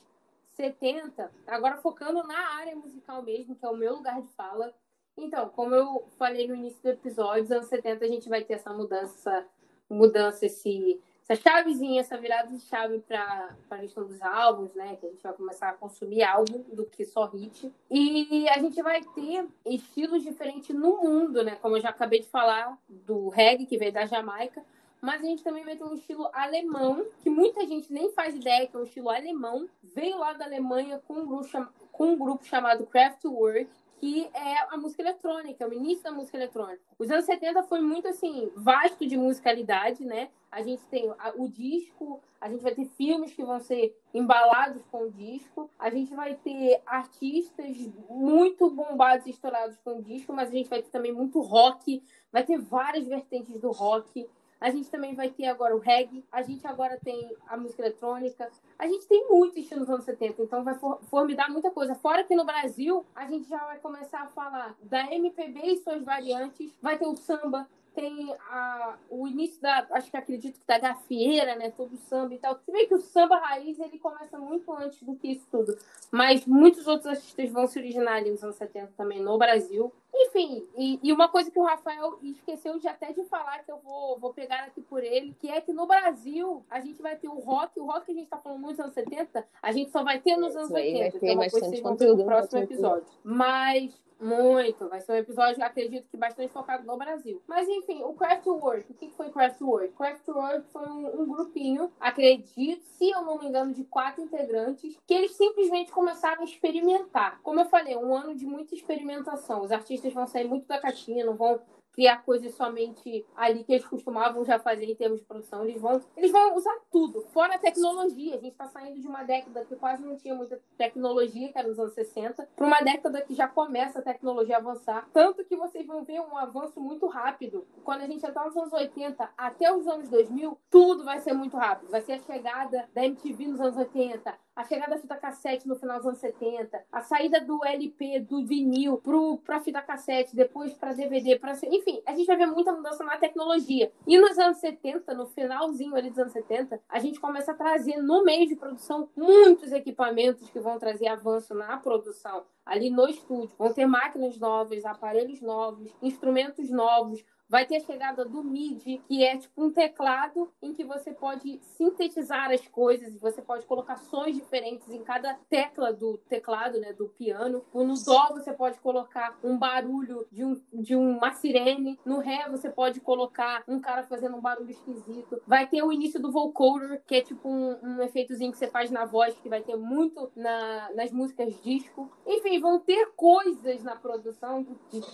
70, 0.53 1.31
agora 1.47 1.77
focando 1.77 2.23
na 2.23 2.38
área 2.56 2.75
musical 2.75 3.23
mesmo, 3.23 3.55
que 3.55 3.65
é 3.65 3.69
o 3.69 3.77
meu 3.77 3.97
lugar 3.97 4.21
de 4.21 4.29
fala. 4.29 4.73
Então, 5.17 5.49
como 5.50 5.75
eu 5.75 6.06
falei 6.19 6.47
no 6.47 6.55
início 6.55 6.83
do 6.83 6.91
episódio, 6.91 7.44
os 7.44 7.50
anos 7.50 7.67
70 7.67 8.05
a 8.05 8.09
gente 8.09 8.29
vai 8.29 8.43
ter 8.43 8.55
essa 8.55 8.73
mudança, 8.73 9.47
mudança, 9.89 10.47
esse 10.47 11.00
essa 11.28 11.43
chavezinha, 11.43 12.00
essa 12.00 12.17
virada 12.17 12.52
de 12.52 12.61
chave 12.61 13.00
para 13.00 13.56
a 13.70 13.78
questão 13.78 14.06
dos 14.06 14.23
álbuns, 14.23 14.73
né? 14.75 14.96
Que 14.96 15.06
a 15.06 15.11
gente 15.11 15.23
vai 15.23 15.32
começar 15.32 15.70
a 15.70 15.75
consumir 15.75 16.23
álbum 16.23 16.62
do 16.73 16.87
que 16.87 17.05
só 17.05 17.26
hit. 17.26 17.73
E 17.90 18.49
a 18.49 18.58
gente 18.58 18.81
vai 18.81 19.02
ter 19.02 19.46
estilos 19.64 20.23
diferentes 20.23 20.75
no 20.75 21.02
mundo, 21.02 21.43
né? 21.43 21.56
Como 21.56 21.76
eu 21.76 21.81
já 21.81 21.88
acabei 21.88 22.20
de 22.20 22.28
falar, 22.28 22.78
do 22.88 23.28
reggae, 23.28 23.67
que 23.67 23.76
veio 23.76 23.93
da 23.93 24.06
Jamaica. 24.06 24.62
Mas 25.00 25.20
a 25.20 25.26
gente 25.26 25.43
também 25.43 25.64
vai 25.64 25.76
ter 25.76 25.84
um 25.84 25.94
estilo 25.94 26.28
alemão, 26.32 27.06
que 27.23 27.29
muita 27.29 27.67
gente 27.67 27.93
nem 27.93 28.11
faz 28.12 28.34
ideia 28.34 28.67
que 28.67 28.76
é 28.76 28.79
um 28.79 28.84
estilo 28.84 29.11
alemão. 29.11 29.69
Veio 29.82 30.19
lá 30.19 30.32
da 30.32 30.44
Alemanha 30.44 31.02
com 31.06 31.14
um 31.14 31.26
grupo, 31.26 31.69
com 31.93 32.12
um 32.12 32.17
grupo 32.17 32.44
chamado 32.44 32.87
Kraftwerk, 32.87 33.70
que 33.98 34.28
é 34.34 34.75
a 34.75 34.76
música 34.76 35.02
eletrônica, 35.02 35.66
o 35.66 35.72
início 35.72 36.04
da 36.04 36.12
música 36.12 36.37
eletrônica. 36.37 36.81
Os 36.98 37.10
anos 37.10 37.25
70 37.25 37.62
foi 37.64 37.81
muito 37.81 38.06
assim, 38.08 38.50
vasto 38.54 39.06
de 39.06 39.16
musicalidade, 39.16 40.04
né? 40.04 40.28
A 40.50 40.62
gente 40.62 40.82
tem 40.87 41.12
o 41.37 41.48
disco, 41.48 42.20
a 42.40 42.48
gente 42.48 42.62
vai 42.62 42.75
ter 42.75 42.87
filmes 42.87 43.32
que 43.32 43.44
vão 43.44 43.60
ser 43.60 43.94
embalados 44.14 44.82
com 44.90 45.04
o 45.04 45.10
disco, 45.10 45.70
a 45.78 45.90
gente 45.90 46.14
vai 46.14 46.34
ter 46.34 46.81
artistas 46.87 47.76
muito 48.08 48.70
bombados 48.70 49.26
e 49.26 49.31
estourados 49.31 49.76
com 49.84 49.98
o 49.98 50.02
disco, 50.02 50.32
mas 50.32 50.48
a 50.48 50.52
gente 50.52 50.70
vai 50.70 50.82
ter 50.82 50.90
também 50.90 51.12
muito 51.12 51.40
rock, 51.40 52.02
vai 52.32 52.44
ter 52.44 52.58
várias 52.58 53.06
vertentes 53.06 53.58
do 53.60 53.70
rock. 53.70 54.28
A 54.61 54.70
gente 54.70 54.91
também 54.91 55.14
vai 55.14 55.29
ter 55.29 55.47
agora 55.47 55.76
o 55.76 55.79
reggae, 55.79 56.25
a 56.32 56.43
gente 56.43 56.67
agora 56.67 56.99
tem 57.03 57.37
a 57.47 57.56
música 57.56 57.82
eletrônica, 57.82 58.50
a 58.79 58.87
gente 58.87 59.06
tem 59.06 59.29
muito 59.29 59.58
estilo 59.58 59.81
nos 59.81 59.91
anos 59.91 60.05
70, 60.05 60.43
então 60.43 60.64
vai 60.64 60.75
formidar 61.11 61.50
muita 61.50 61.70
coisa. 61.70 61.94
Fora 61.94 62.25
que 62.25 62.35
no 62.35 62.44
Brasil, 62.44 63.05
a 63.14 63.26
gente 63.26 63.49
já 63.49 63.58
vai 63.58 63.79
começar 63.79 64.20
a 64.20 64.26
falar 64.29 64.75
da 64.82 65.12
MPB 65.12 65.61
e 65.61 65.76
suas 65.79 66.03
variantes, 66.03 66.73
vai 66.81 66.99
ter 66.99 67.06
o 67.06 67.17
samba, 67.17 67.69
tem 67.96 68.31
a, 68.50 68.94
o 69.08 69.26
início 69.26 69.60
da, 69.62 69.87
acho 69.93 70.10
que 70.10 70.16
acredito 70.19 70.60
que 70.60 70.66
da 70.66 70.78
gafieira, 70.78 71.56
né, 71.56 71.70
todo 71.70 71.94
o 71.94 71.96
samba 71.96 72.34
e 72.34 72.38
tal. 72.38 72.54
Se 72.54 72.70
bem 72.70 72.87
que 72.87 72.94
o 72.94 73.00
samba 73.00 73.38
raiz, 73.38 73.81
ele 73.81 73.98
começa 73.98 74.38
muito 74.38 74.70
antes 74.70 75.02
do 75.02 75.16
que 75.16 75.28
isso 75.28 75.46
tudo. 75.50 75.76
Mas 76.12 76.44
muitos 76.44 76.87
outros 76.87 77.06
artistas 77.06 77.50
vão 77.50 77.67
se 77.67 77.79
originar 77.79 78.17
ali 78.17 78.31
nos 78.31 78.44
anos 78.44 78.56
70 78.56 78.93
também 78.98 79.22
no 79.22 79.38
Brasil. 79.38 79.91
Enfim, 80.15 80.67
e, 80.76 81.00
e, 81.03 81.12
uma 81.12 81.29
coisa 81.29 81.50
que 81.50 81.58
o 81.58 81.65
Rafael 81.65 82.19
esqueceu 82.22 82.79
de 82.79 82.86
até 82.86 83.12
de 83.12 83.24
falar, 83.24 83.65
que 83.65 83.72
eu 83.72 83.79
vou, 83.79 84.19
vou 84.19 84.32
pegar 84.32 84.65
aqui 84.65 84.82
por 84.82 85.03
ele, 85.03 85.34
que 85.41 85.48
é 85.48 85.60
que 85.60 85.72
no 85.72 85.86
Brasil 85.86 86.65
a 86.70 86.81
gente 86.81 87.00
vai 87.00 87.17
ter 87.17 87.29
o 87.29 87.38
rock, 87.38 87.81
o 87.81 87.86
rock 87.86 88.06
que 88.06 88.12
a 88.12 88.15
gente 88.15 88.29
tá 88.29 88.38
falando 88.38 88.60
nos 88.60 88.79
anos 88.79 88.94
70, 88.94 89.46
a 89.62 89.72
gente 89.72 89.91
só 89.91 90.05
vai 90.05 90.20
ter 90.20 90.36
nos 90.36 90.55
anos 90.55 90.70
80. 90.70 90.98
Vai 90.98 91.10
ter 91.10 91.26
então, 91.26 91.36
bastante 91.36 91.82
conteúdo 91.82 92.19
no 92.19 92.24
próximo 92.26 92.60
episódio. 92.60 93.06
Mas 93.24 94.06
muito. 94.20 94.89
Vai 94.89 95.01
ser 95.01 95.13
um 95.13 95.17
episódio, 95.17 95.63
acredito 95.63 96.08
que 96.08 96.17
bastante 96.17 96.53
focado 96.53 96.85
no 96.85 96.96
Brasil. 96.96 97.43
Mas 97.46 97.69
enfim, 97.69 98.03
o 98.03 98.15
Craftwork. 98.15 98.91
O 98.91 98.94
que 98.94 99.11
foi 99.11 99.31
Craftwork? 99.31 99.94
Craftwork 99.94 100.67
foi 100.73 100.87
um, 100.89 101.23
um, 101.23 101.27
grupinho, 101.27 101.93
acredito, 102.01 102.85
se 102.85 103.11
eu 103.11 103.23
não 103.23 103.39
me 103.39 103.46
engano, 103.46 103.73
de 103.73 103.85
quatro 103.85 104.23
integrantes, 104.23 104.96
que 105.06 105.15
eles 105.15 105.32
simplesmente 105.32 105.93
começaram 105.93 106.43
a 106.43 106.44
experimentar. 106.44 107.41
Como 107.43 107.61
eu 107.61 107.67
falei, 107.67 107.96
um 107.96 108.15
ano 108.15 108.35
de 108.35 108.46
muita 108.46 108.75
experimentação. 108.75 109.63
Os 109.63 109.73
artistas 109.73 110.13
vão 110.13 110.27
sair 110.27 110.44
muito 110.44 110.67
da 110.67 110.79
caixinha, 110.79 111.25
não 111.25 111.37
vão 111.37 111.61
criar 111.96 112.19
coisas 112.19 112.55
somente 112.55 113.24
ali 113.34 113.65
que 113.65 113.72
eles 113.72 113.86
costumavam 113.86 114.44
já 114.44 114.58
fazer 114.58 114.84
em 114.84 114.94
termos 114.94 115.19
de 115.19 115.24
produção. 115.24 115.65
Eles 115.65 115.81
vão, 115.81 115.98
eles 116.15 116.31
vão 116.31 116.55
usar 116.55 116.76
tudo, 116.93 117.22
fora 117.32 117.55
a 117.55 117.58
tecnologia. 117.58 118.34
A 118.34 118.38
gente 118.38 118.53
está 118.53 118.67
saindo 118.67 119.00
de 119.00 119.08
uma 119.08 119.24
década 119.24 119.65
que 119.65 119.74
quase 119.74 120.03
não 120.03 120.15
tinha 120.15 120.34
muita 120.34 120.60
tecnologia, 120.76 121.50
que 121.50 121.58
era 121.58 121.67
nos 121.67 121.79
anos 121.79 121.94
60, 121.94 122.46
para 122.55 122.67
uma 122.67 122.81
década 122.82 123.22
que 123.22 123.34
já 123.34 123.48
começa 123.48 123.98
a 123.98 124.03
tecnologia 124.03 124.56
a 124.56 124.58
avançar. 124.58 125.08
Tanto 125.10 125.43
que 125.43 125.56
vocês 125.56 125.86
vão 125.86 126.05
ver 126.05 126.20
um 126.20 126.36
avanço 126.36 126.79
muito 126.79 127.06
rápido. 127.06 127.67
Quando 127.82 128.03
a 128.03 128.06
gente 128.06 128.24
entrar 128.26 128.44
nos 128.44 128.56
anos 128.56 128.72
80 128.74 129.31
até 129.36 129.72
os 129.74 129.88
anos 129.88 130.10
2000, 130.10 130.58
tudo 130.69 131.03
vai 131.03 131.19
ser 131.20 131.32
muito 131.32 131.56
rápido. 131.56 131.91
Vai 131.91 132.03
ser 132.03 132.12
a 132.12 132.19
chegada 132.19 132.88
da 132.93 133.06
MTV 133.06 133.46
nos 133.46 133.60
anos 133.60 133.76
80, 133.79 134.34
a 134.56 134.65
chegada 134.65 134.94
da 134.94 134.98
fita 134.98 135.15
cassete 135.17 135.69
no 135.69 135.77
final 135.77 135.98
dos 135.98 136.06
anos 136.06 136.19
70, 136.19 136.82
a 136.91 137.03
saída 137.03 137.39
do 137.41 137.63
LP, 137.63 138.20
do 138.20 138.46
vinil 138.46 139.01
para 139.44 139.56
a 139.58 139.60
fita 139.60 139.82
cassete, 139.82 140.34
depois 140.34 140.72
para 140.72 140.94
DVD, 140.94 141.39
para 141.39 141.53
enfim, 141.67 142.03
a 142.06 142.15
gente 142.15 142.27
vai 142.27 142.36
ver 142.36 142.46
muita 142.46 142.72
mudança 142.72 143.05
na 143.05 143.19
tecnologia. 143.19 143.93
E 144.06 144.19
nos 144.19 144.39
anos 144.39 144.56
70, 144.56 145.13
no 145.13 145.27
finalzinho 145.27 145.94
ali 145.94 146.08
dos 146.08 146.19
anos 146.19 146.32
70, 146.32 146.81
a 146.89 146.98
gente 146.98 147.20
começa 147.20 147.53
a 147.53 147.55
trazer 147.55 147.98
no 147.98 148.25
meio 148.25 148.48
de 148.48 148.56
produção 148.56 149.10
muitos 149.15 149.72
equipamentos 149.72 150.48
que 150.48 150.58
vão 150.58 150.79
trazer 150.79 151.08
avanço 151.08 151.55
na 151.55 151.77
produção 151.77 152.44
ali 152.67 152.91
no 152.91 153.08
estúdio. 153.08 153.55
Vão 153.56 153.73
ter 153.73 153.87
máquinas 153.87 154.39
novas, 154.39 154.85
aparelhos 154.85 155.41
novos, 155.41 155.94
instrumentos 156.03 156.69
novos, 156.69 157.25
Vai 157.49 157.65
ter 157.65 157.77
a 157.77 157.81
chegada 157.81 158.25
do 158.25 158.43
MIDI, 158.43 159.01
que 159.06 159.25
é 159.25 159.37
tipo 159.37 159.63
um 159.63 159.70
teclado 159.70 160.51
em 160.61 160.73
que 160.73 160.82
você 160.82 161.13
pode 161.13 161.61
sintetizar 161.63 162.51
as 162.51 162.67
coisas, 162.67 163.17
você 163.20 163.41
pode 163.41 163.65
colocar 163.67 163.96
sons 163.96 164.35
diferentes 164.35 164.89
em 164.91 165.05
cada 165.05 165.35
tecla 165.49 165.93
do 165.93 166.19
teclado, 166.29 166.81
né, 166.81 166.93
do 166.93 167.08
piano. 167.08 167.65
No 167.73 167.94
dó 168.05 168.31
você 168.32 168.53
pode 168.53 168.81
colocar 168.81 169.39
um 169.44 169.56
barulho 169.56 170.27
de, 170.32 170.44
um, 170.44 170.61
de 170.73 170.96
uma 170.96 171.32
sirene, 171.32 171.99
no 172.05 172.19
ré 172.19 172.49
você 172.51 172.69
pode 172.69 173.01
colocar 173.01 173.63
um 173.69 173.81
cara 173.81 174.03
fazendo 174.03 174.37
um 174.37 174.41
barulho 174.41 174.70
esquisito. 174.70 175.41
Vai 175.46 175.69
ter 175.69 175.85
o 175.85 175.93
início 175.93 176.20
do 176.20 176.32
vocoder, 176.32 177.01
que 177.06 177.15
é 177.15 177.20
tipo 177.20 177.49
um, 177.49 177.79
um 177.81 178.03
efeitozinho 178.03 178.51
que 178.51 178.58
você 178.58 178.67
faz 178.67 178.91
na 178.91 179.05
voz, 179.05 179.39
que 179.39 179.49
vai 179.49 179.63
ter 179.63 179.77
muito 179.77 180.32
na, 180.35 180.91
nas 180.94 181.13
músicas 181.13 181.55
disco. 181.63 182.11
Enfim, 182.27 182.56
vão 182.58 182.79
ter 182.79 183.13
coisas 183.17 183.82
na 183.82 183.96
produção, 183.96 184.67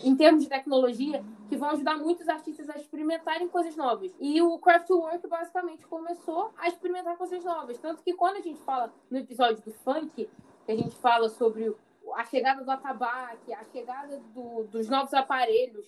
em 0.02 0.16
termos 0.16 0.42
de 0.42 0.49
tecnologia, 0.49 1.25
que 1.49 1.56
vão 1.56 1.70
ajudar 1.70 1.96
muitos 1.96 2.28
artistas 2.28 2.68
a 2.70 2.76
experimentarem 2.76 3.49
coisas 3.49 3.76
novas. 3.76 4.12
E 4.20 4.40
o 4.42 4.58
Craftwork 4.58 5.26
basicamente 5.26 5.87
começou 5.87 6.50
a 6.56 6.68
experimentar 6.68 7.16
coisas 7.16 7.44
novas. 7.44 7.78
Tanto 7.78 8.02
que 8.02 8.12
quando 8.14 8.37
a 8.37 8.40
gente 8.40 8.61
fala 8.61 8.92
no 9.11 9.18
episódio 9.18 9.62
do 9.62 9.72
funk, 9.72 10.28
que 10.66 10.72
a 10.72 10.76
gente 10.76 10.94
fala 10.96 11.28
sobre 11.28 11.75
a 12.16 12.25
chegada 12.25 12.64
do 12.64 12.71
atabaque, 12.71 13.52
a 13.52 13.64
chegada 13.64 14.19
do, 14.35 14.64
dos 14.64 14.88
novos 14.88 15.14
aparelhos 15.14 15.87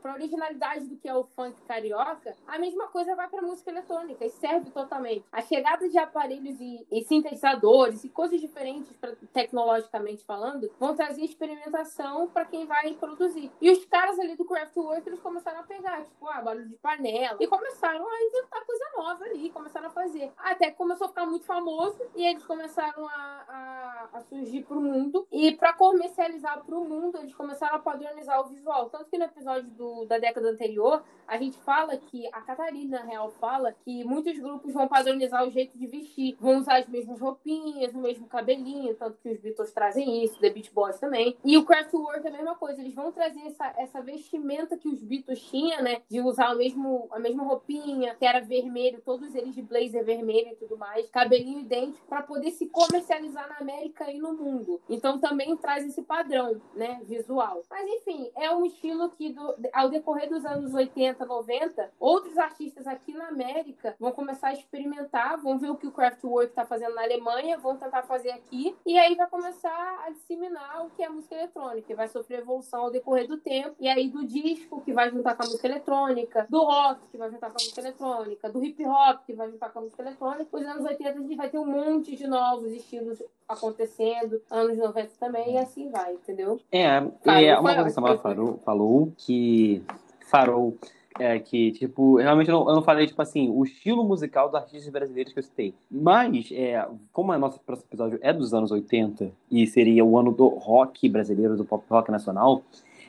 para 0.00 0.12
a 0.12 0.14
originalidade 0.14 0.86
do 0.86 0.96
que 0.96 1.08
é 1.08 1.14
o 1.14 1.24
funk 1.24 1.60
carioca, 1.66 2.36
a 2.46 2.58
mesma 2.58 2.86
coisa 2.86 3.16
vai 3.16 3.28
para 3.28 3.42
música 3.42 3.70
eletrônica 3.70 4.24
e 4.24 4.30
serve 4.30 4.70
totalmente. 4.70 5.24
A 5.32 5.42
chegada 5.42 5.88
de 5.88 5.98
aparelhos 5.98 6.60
e, 6.60 6.86
e 6.90 7.02
sintetizadores 7.02 8.04
e 8.04 8.08
coisas 8.08 8.40
diferentes, 8.40 8.96
pra, 8.96 9.12
tecnologicamente 9.32 10.24
falando, 10.24 10.70
vão 10.78 10.94
trazer 10.94 11.22
experimentação 11.22 12.28
para 12.28 12.44
quem 12.44 12.64
vai 12.64 12.94
produzir. 12.94 13.50
E 13.60 13.70
os 13.70 13.84
caras 13.86 14.18
ali 14.20 14.36
do 14.36 14.44
Craftwork, 14.44 15.08
eles 15.08 15.20
começaram 15.20 15.60
a 15.60 15.64
pegar, 15.64 16.04
tipo, 16.04 16.28
ah, 16.28 16.40
barulho 16.40 16.68
de 16.68 16.76
panela, 16.76 17.36
e 17.40 17.46
começaram 17.48 18.06
a 18.08 18.22
inventar 18.22 18.64
coisa 18.64 18.84
nova 18.96 19.24
ali, 19.24 19.50
começaram 19.50 19.88
a 19.88 19.90
fazer. 19.90 20.32
Até 20.38 20.70
começou 20.70 21.06
a 21.06 21.08
ficar 21.08 21.26
muito 21.26 21.44
famoso 21.44 21.98
e 22.14 22.24
eles 22.24 22.44
começaram 22.44 23.06
a, 23.08 24.08
a, 24.12 24.18
a 24.18 24.20
surgir 24.20 24.62
para 24.62 24.76
o 24.76 24.80
mundo 24.80 25.26
e 25.32 25.39
para 25.52 25.72
comercializar 25.72 26.62
para 26.64 26.76
o 26.76 26.88
mundo, 26.88 27.18
eles 27.18 27.34
começaram 27.34 27.76
a 27.76 27.78
padronizar 27.78 28.40
o 28.40 28.48
visual. 28.48 28.90
Tanto 28.90 29.06
que 29.10 29.18
no 29.18 29.24
episódio 29.24 29.70
do, 29.70 30.04
da 30.04 30.18
década 30.18 30.50
anterior, 30.50 31.02
a 31.26 31.36
gente 31.38 31.56
fala 31.58 31.96
que, 31.96 32.26
a 32.28 32.40
Catarina, 32.40 32.98
na 32.98 33.04
real, 33.04 33.30
fala 33.40 33.72
que 33.84 34.04
muitos 34.04 34.38
grupos 34.38 34.72
vão 34.72 34.88
padronizar 34.88 35.46
o 35.46 35.50
jeito 35.50 35.78
de 35.78 35.86
vestir. 35.86 36.36
Vão 36.40 36.58
usar 36.58 36.78
as 36.78 36.88
mesmas 36.88 37.20
roupinhas, 37.20 37.94
o 37.94 37.98
mesmo 37.98 38.26
cabelinho, 38.26 38.94
tanto 38.96 39.18
que 39.22 39.30
os 39.30 39.38
Beatles 39.38 39.72
trazem 39.72 40.24
isso, 40.24 40.40
The 40.40 40.50
Beach 40.50 40.72
Boys 40.72 40.98
também. 40.98 41.36
E 41.44 41.56
o 41.56 41.64
Craftwork 41.64 42.26
é 42.26 42.28
a 42.28 42.32
mesma 42.32 42.54
coisa, 42.56 42.80
eles 42.80 42.94
vão 42.94 43.12
trazer 43.12 43.40
essa, 43.46 43.72
essa 43.78 44.00
vestimenta 44.00 44.76
que 44.76 44.88
os 44.88 45.02
Beatles 45.02 45.40
tinham, 45.40 45.82
né? 45.82 46.02
De 46.08 46.20
usar 46.20 46.52
o 46.52 46.58
mesmo, 46.58 47.08
a 47.12 47.18
mesma 47.18 47.44
roupinha, 47.44 48.14
que 48.16 48.24
era 48.24 48.40
vermelho, 48.40 49.00
todos 49.04 49.34
eles 49.34 49.54
de 49.54 49.62
blazer 49.62 50.04
vermelho 50.04 50.48
e 50.50 50.56
tudo 50.56 50.76
mais, 50.76 51.08
cabelinho 51.10 51.60
idêntico, 51.60 52.06
para 52.08 52.22
poder 52.22 52.50
se 52.50 52.66
comercializar 52.66 53.48
na 53.48 53.58
América 53.58 54.10
e 54.10 54.18
no 54.18 54.32
mundo. 54.32 54.80
Então, 54.88 55.18
também 55.30 55.56
traz 55.56 55.86
esse 55.86 56.02
padrão, 56.02 56.60
né, 56.74 57.00
visual. 57.04 57.62
Mas 57.70 57.88
enfim, 57.88 58.32
é 58.36 58.52
um 58.52 58.66
estilo 58.66 59.10
que 59.10 59.32
do, 59.32 59.54
ao 59.72 59.88
decorrer 59.88 60.28
dos 60.28 60.44
anos 60.44 60.74
80, 60.74 61.24
90, 61.24 61.92
outros 62.00 62.36
artistas 62.36 62.84
aqui 62.84 63.14
na 63.14 63.28
América 63.28 63.94
vão 64.00 64.10
começar 64.10 64.48
a 64.48 64.52
experimentar, 64.52 65.40
vão 65.40 65.56
ver 65.56 65.70
o 65.70 65.76
que 65.76 65.86
o 65.86 65.92
Kraftwerk 65.92 66.50
está 66.50 66.64
fazendo 66.64 66.96
na 66.96 67.04
Alemanha, 67.04 67.58
vão 67.58 67.76
tentar 67.76 68.02
fazer 68.02 68.30
aqui, 68.30 68.76
e 68.84 68.98
aí 68.98 69.14
vai 69.14 69.28
começar 69.28 70.04
a 70.04 70.10
disseminar 70.10 70.84
o 70.84 70.90
que 70.90 71.02
é 71.04 71.08
música 71.08 71.36
eletrônica, 71.36 71.94
vai 71.94 72.08
sofrer 72.08 72.40
evolução 72.40 72.80
ao 72.80 72.90
decorrer 72.90 73.28
do 73.28 73.38
tempo, 73.38 73.76
e 73.78 73.88
aí 73.88 74.08
do 74.08 74.26
disco, 74.26 74.80
que 74.80 74.92
vai 74.92 75.10
juntar 75.10 75.36
com 75.36 75.44
a 75.44 75.46
música 75.46 75.68
eletrônica, 75.68 76.46
do 76.50 76.64
rock, 76.64 77.06
que 77.08 77.16
vai 77.16 77.30
juntar 77.30 77.50
com 77.50 77.58
a 77.58 77.62
música 77.62 77.80
eletrônica, 77.80 78.50
do 78.50 78.64
hip 78.64 78.84
hop, 78.84 79.24
que 79.24 79.32
vai 79.32 79.48
juntar 79.48 79.70
com 79.70 79.78
a 79.78 79.82
música 79.82 80.02
eletrônica, 80.02 80.56
os 80.56 80.66
anos 80.66 80.84
80 80.84 81.08
a 81.08 81.22
gente 81.22 81.36
vai 81.36 81.48
ter 81.48 81.58
um 81.58 81.66
monte 81.66 82.16
de 82.16 82.26
novos 82.26 82.72
estilos 82.72 83.22
acontecendo, 83.48 84.42
anos 84.50 84.76
90 84.76 85.09
também, 85.18 85.54
e 85.54 85.58
assim 85.58 85.90
vai, 85.90 86.14
entendeu? 86.14 86.60
É, 86.70 87.00
Farol 87.24 87.42
é 87.42 87.58
uma 87.58 87.62
coisa 87.62 87.82
que 87.82 87.88
a 87.88 87.90
Samara 87.90 88.18
falou, 88.18 88.58
falou 88.64 89.12
que 89.16 89.82
Farol 90.26 90.74
é 91.18 91.38
que, 91.38 91.72
tipo, 91.72 92.16
realmente 92.16 92.48
eu 92.48 92.58
não, 92.58 92.68
eu 92.68 92.74
não, 92.76 92.82
falei, 92.82 93.06
tipo 93.06 93.20
assim, 93.20 93.50
o 93.50 93.62
estilo 93.64 94.04
musical 94.04 94.46
dos 94.46 94.54
artistas 94.54 94.90
brasileiros 94.90 95.32
que 95.32 95.38
eu 95.38 95.42
citei. 95.42 95.74
Mas, 95.90 96.50
é, 96.52 96.86
como 97.12 97.32
o 97.32 97.38
nosso 97.38 97.60
próximo 97.60 97.88
episódio 97.90 98.18
é 98.22 98.32
dos 98.32 98.54
anos 98.54 98.70
80 98.70 99.30
e 99.50 99.66
seria 99.66 100.04
o 100.04 100.18
ano 100.18 100.32
do 100.32 100.48
rock 100.48 101.08
brasileiro, 101.08 101.56
do 101.56 101.64
pop 101.64 101.84
rock 101.90 102.10
nacional, 102.10 102.62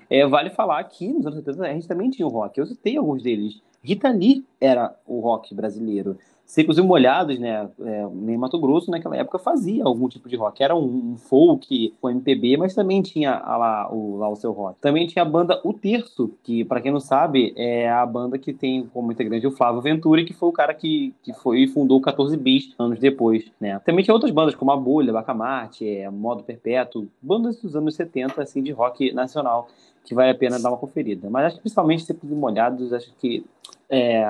é, 0.09 0.27
vale 0.27 0.49
falar 0.49 0.83
que 0.85 1.07
nos 1.07 1.25
anos 1.25 1.37
80 1.37 1.63
a 1.63 1.73
gente 1.73 1.87
também 1.87 2.09
tinha 2.09 2.27
o 2.27 2.31
rock. 2.31 2.59
Eu 2.59 2.65
citei 2.65 2.97
alguns 2.97 3.23
deles. 3.23 3.61
Rita 3.83 4.09
Lee 4.09 4.45
era 4.59 4.93
o 5.07 5.19
rock 5.21 5.55
brasileiro. 5.55 6.17
Secos 6.51 6.77
e 6.77 6.81
Molhados, 6.81 7.39
né, 7.39 7.69
é, 7.79 8.03
em 8.03 8.37
Mato 8.37 8.59
Grosso, 8.59 8.91
naquela 8.91 9.15
época, 9.15 9.39
fazia 9.39 9.85
algum 9.85 10.09
tipo 10.09 10.27
de 10.27 10.35
rock. 10.35 10.61
Era 10.61 10.75
um, 10.75 11.13
um 11.13 11.15
folk, 11.15 11.93
um 12.03 12.09
MPB, 12.09 12.57
mas 12.57 12.75
também 12.75 13.01
tinha 13.01 13.39
lá 13.39 13.89
o, 13.89 14.17
lá 14.17 14.27
o 14.27 14.35
seu 14.35 14.51
rock. 14.51 14.77
Também 14.81 15.07
tinha 15.07 15.23
a 15.23 15.25
banda 15.25 15.61
O 15.63 15.71
Terço, 15.71 16.29
que, 16.43 16.65
para 16.65 16.81
quem 16.81 16.91
não 16.91 16.99
sabe, 16.99 17.53
é 17.55 17.89
a 17.89 18.05
banda 18.05 18.37
que 18.37 18.51
tem 18.51 18.85
como 18.93 19.13
integrante 19.13 19.47
o 19.47 19.51
Flávio 19.51 19.79
Venturi, 19.79 20.25
que 20.25 20.33
foi 20.33 20.49
o 20.49 20.51
cara 20.51 20.73
que, 20.73 21.13
que 21.23 21.31
foi 21.31 21.59
e 21.59 21.67
fundou 21.69 21.99
o 21.99 22.01
14 22.01 22.35
Bis 22.35 22.75
anos 22.77 22.99
depois, 22.99 23.49
né. 23.57 23.79
Também 23.85 24.03
tinha 24.03 24.13
outras 24.13 24.31
bandas, 24.33 24.53
como 24.53 24.73
a 24.73 24.75
Bolha, 24.75 25.13
Bacamarte, 25.13 25.87
é, 25.87 26.09
Modo 26.09 26.43
Perpétuo, 26.43 27.07
bandas 27.21 27.61
dos 27.61 27.77
anos 27.77 27.95
70, 27.95 28.41
assim, 28.41 28.61
de 28.61 28.73
rock 28.73 29.13
nacional, 29.13 29.69
que 30.03 30.15
vale 30.15 30.31
a 30.31 30.35
pena 30.35 30.59
dar 30.59 30.69
uma 30.69 30.77
conferida. 30.77 31.29
Mas 31.29 31.45
acho 31.45 31.55
que 31.57 31.61
principalmente 31.61 32.03
Secos 32.03 32.29
e 32.29 32.33
Molhados, 32.33 32.91
acho 32.93 33.13
que 33.15 33.45
é, 33.89 34.23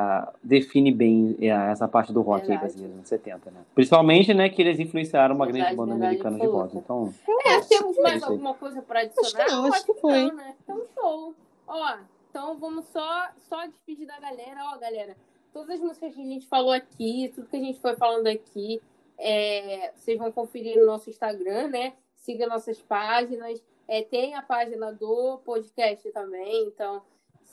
define 0.44 0.92
bem 0.92 1.38
é, 1.40 1.50
essa 1.72 1.88
parte 1.88 2.12
do 2.12 2.22
rock 2.22 2.48
verdade. 2.48 2.54
aí 2.54 2.60
brasileiro, 2.60 2.94
anos 2.96 3.08
70, 3.08 3.52
né? 3.52 3.62
Principalmente, 3.76 4.34
né, 4.34 4.50
que 4.50 4.62
eles 4.62 4.80
influenciaram 4.80 5.36
uma 5.36 5.46
verdade, 5.46 5.76
grande 5.76 5.78
banda 5.78 5.92
verdade, 5.92 6.22
americana 6.22 6.40
de 6.40 6.48
rock. 6.48 6.78
Então, 6.78 7.14
é, 7.46 7.62
temos 7.62 7.98
mais 7.98 8.24
alguma 8.24 8.56
coisa 8.56 8.82
para 8.82 9.02
adicionar? 9.02 9.44
Acho 9.44 9.46
que 9.46 9.52
não, 9.52 9.74
acho 9.74 9.86
que 9.86 9.94
foi. 9.96 10.26
Não, 10.26 10.36
né? 10.36 10.56
Então, 10.64 10.82
show. 10.96 11.36
Ó, 11.68 11.98
então 12.30 12.58
vamos 12.58 12.86
só, 12.86 13.30
só 13.38 13.68
despedir 13.68 14.08
da 14.08 14.20
galera. 14.20 14.72
Ó, 14.74 14.80
galera, 14.80 15.16
todas 15.54 15.76
as 15.76 15.80
músicas 15.80 16.16
que 16.16 16.22
a 16.22 16.26
gente 16.26 16.48
falou 16.48 16.72
aqui, 16.72 17.32
tudo 17.36 17.48
que 17.48 17.58
a 17.58 17.60
gente 17.60 17.80
foi 17.80 17.96
falando 17.96 18.26
aqui, 18.26 18.82
é, 19.20 19.92
vocês 19.96 20.18
vão 20.18 20.32
conferir 20.32 20.76
no 20.78 20.88
nosso 20.88 21.08
Instagram, 21.08 21.68
né? 21.68 21.94
Siga 22.16 22.48
nossas 22.48 22.82
páginas. 22.82 23.62
É, 23.92 24.02
tem 24.04 24.36
a 24.36 24.42
página 24.42 24.94
do 24.94 25.40
podcast 25.40 26.10
também, 26.14 26.66
então 26.66 27.02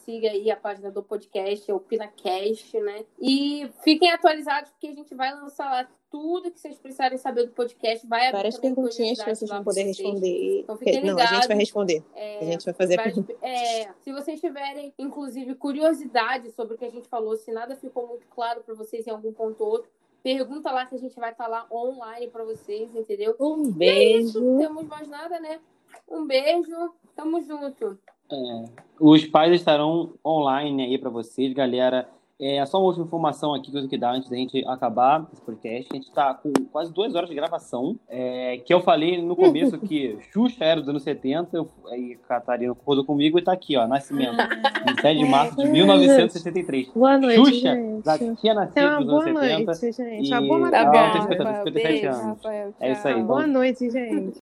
siga 0.04 0.30
aí 0.30 0.48
a 0.52 0.56
página 0.56 0.88
do 0.88 1.02
podcast, 1.02 1.68
é 1.68 1.74
o 1.74 1.80
PinaCast, 1.80 2.78
né? 2.78 3.04
E 3.18 3.68
fiquem 3.82 4.08
atualizados, 4.12 4.70
porque 4.70 4.86
a 4.86 4.94
gente 4.94 5.12
vai 5.16 5.34
lançar 5.34 5.68
lá 5.68 5.88
tudo 6.08 6.52
que 6.52 6.60
vocês 6.60 6.78
precisarem 6.78 7.18
saber 7.18 7.46
do 7.46 7.52
podcast. 7.52 8.06
Vai 8.06 8.30
Várias 8.30 8.56
perguntinhas 8.56 9.20
que 9.20 9.34
vocês 9.34 9.50
vão 9.50 9.64
poder 9.64 9.82
responder. 9.82 10.60
Então 10.60 10.76
fiquem 10.76 11.00
ligados. 11.00 11.24
Não, 11.24 11.28
a 11.28 11.40
gente 11.40 11.48
vai 11.48 11.56
responder. 11.56 12.04
É, 12.14 12.38
a 12.38 12.44
gente 12.44 12.64
vai 12.66 12.74
fazer 12.74 12.96
vai, 12.96 13.12
é, 13.42 13.92
Se 14.04 14.12
vocês 14.12 14.40
tiverem, 14.40 14.94
inclusive, 14.96 15.56
curiosidade 15.56 16.52
sobre 16.52 16.74
o 16.74 16.78
que 16.78 16.84
a 16.84 16.90
gente 16.90 17.08
falou, 17.08 17.36
se 17.36 17.50
nada 17.50 17.74
ficou 17.74 18.06
muito 18.06 18.28
claro 18.28 18.62
para 18.62 18.76
vocês 18.76 19.04
em 19.08 19.10
algum 19.10 19.32
ponto 19.32 19.60
ou 19.64 19.70
outro, 19.72 19.90
pergunta 20.22 20.70
lá 20.70 20.86
que 20.86 20.94
a 20.94 20.98
gente 20.98 21.18
vai 21.18 21.32
estar 21.32 21.46
tá 21.46 21.50
lá 21.50 21.66
online 21.68 22.28
para 22.28 22.44
vocês, 22.44 22.94
entendeu? 22.94 23.34
Um 23.40 23.72
beijo. 23.72 24.40
Não 24.40 24.58
temos 24.58 24.84
mais 24.86 25.08
nada, 25.08 25.40
né? 25.40 25.58
Um 26.06 26.26
beijo. 26.26 26.94
Tamo 27.16 27.42
junto. 27.42 27.98
É, 28.30 28.64
os 29.00 29.24
pais 29.26 29.52
estarão 29.52 30.14
online 30.24 30.84
aí 30.84 30.98
para 30.98 31.10
vocês, 31.10 31.52
galera. 31.52 32.08
É 32.40 32.64
só 32.66 32.78
uma 32.78 32.86
última 32.86 33.04
informação 33.04 33.52
aqui 33.52 33.68
que 33.68 33.76
eu 33.76 33.88
que 33.88 33.98
dar 33.98 34.12
antes 34.12 34.30
da 34.30 34.36
gente 34.36 34.64
acabar 34.68 35.26
esse 35.32 35.42
podcast. 35.42 35.88
A 35.90 35.96
gente 35.96 36.06
está 36.06 36.32
com 36.32 36.52
quase 36.70 36.92
duas 36.92 37.12
horas 37.16 37.28
de 37.28 37.34
gravação. 37.34 37.98
É, 38.08 38.58
que 38.58 38.72
eu 38.72 38.80
falei 38.80 39.20
no 39.20 39.34
começo 39.34 39.76
que 39.76 40.16
Xuxa 40.32 40.64
era 40.64 40.78
dos 40.78 40.88
anos 40.88 41.02
70, 41.02 41.56
eu, 41.56 41.68
aí 41.90 42.16
Catarina 42.28 42.72
concordou 42.76 43.04
comigo 43.04 43.38
e 43.38 43.40
está 43.40 43.50
aqui, 43.50 43.76
ó, 43.76 43.88
nascimento. 43.88 44.36
27 44.86 45.18
de 45.18 45.24
março 45.24 45.56
de 45.56 45.66
1963. 45.68 46.88
Boa 46.94 47.18
noite. 47.18 47.44
Xuxa 47.44 47.74
gente. 47.74 48.04
já 48.04 48.18
tinha 48.36 48.54
nascido 48.54 49.00
nos 49.00 49.26
anos 49.26 49.40
70. 49.40 49.64
Noite, 49.64 49.92
gente. 49.92 50.28
E... 50.28 50.32
Uma 50.32 50.40
boa 50.40 50.58
noite. 50.60 50.76
Ela 50.76 51.10
tem 51.10 51.22
57 51.22 52.06
anos. 52.06 52.38
É 52.78 52.92
isso 52.92 53.08
aí. 53.08 53.22
Boa 53.22 53.46
noite, 53.48 53.90
gente. 53.90 54.28